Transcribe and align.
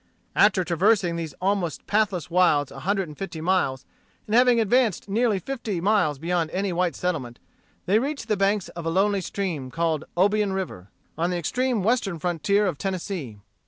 After 0.35 0.63
traversing 0.63 1.15
these 1.15 1.33
almost 1.39 1.85
pathless 1.85 2.31
wilds 2.31 2.71
a 2.71 2.79
hundred 2.79 3.07
and 3.07 3.15
fifty 3.15 3.39
miles, 3.39 3.85
and 4.25 4.33
having 4.35 4.59
advanced 4.59 5.07
nearly 5.07 5.37
fifty 5.37 5.79
miles 5.79 6.17
beyond 6.17 6.49
any 6.49 6.73
white 6.73 6.95
settlement, 6.95 7.37
they 7.85 7.99
reached 7.99 8.27
the 8.27 8.35
banks 8.35 8.67
of 8.69 8.87
a 8.87 8.89
lonely 8.89 9.21
stream, 9.21 9.69
called 9.69 10.05
Obion 10.17 10.53
River, 10.53 10.89
on 11.19 11.29
the 11.29 11.37
extreme 11.37 11.83
western 11.83 12.17
frontier 12.17 12.65
of 12.65 12.79
Tennessee. 12.79 13.41